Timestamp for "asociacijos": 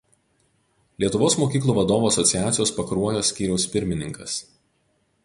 2.11-2.73